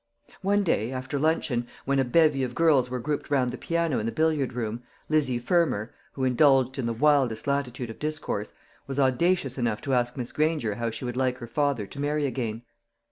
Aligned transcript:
One 0.41 0.63
day, 0.63 0.91
after 0.91 1.19
luncheon, 1.19 1.67
when 1.85 1.99
a 1.99 2.03
bevy 2.03 2.41
of 2.43 2.55
girls 2.55 2.89
were 2.89 2.97
grouped 2.99 3.29
round 3.29 3.51
the 3.51 3.55
piano 3.59 3.99
in 3.99 4.07
the 4.07 4.11
billiard 4.11 4.51
room, 4.53 4.81
Lizzie 5.09 5.37
Fermor 5.37 5.93
who 6.13 6.23
indulged 6.23 6.79
in 6.79 6.87
the 6.87 6.91
wildest 6.93 7.45
latitude 7.45 7.91
of 7.91 7.99
discourse 7.99 8.55
was 8.87 8.97
audacious 8.97 9.59
enough 9.59 9.79
to 9.81 9.93
ask 9.93 10.17
Miss 10.17 10.31
Granger 10.31 10.73
how 10.73 10.89
she 10.89 11.05
would 11.05 11.17
like 11.17 11.37
her 11.37 11.45
father 11.45 11.85
to 11.85 11.99
marry 11.99 12.25
again. 12.25 12.63